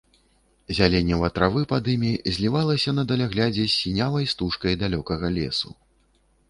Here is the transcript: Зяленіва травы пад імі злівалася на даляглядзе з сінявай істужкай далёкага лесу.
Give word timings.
Зяленіва 0.77 1.27
травы 1.35 1.61
пад 1.73 1.83
імі 1.95 2.11
злівалася 2.39 2.95
на 3.01 3.07
даляглядзе 3.13 3.63
з 3.67 3.73
сінявай 3.81 4.23
істужкай 4.31 4.73
далёкага 4.87 5.27
лесу. 5.39 5.69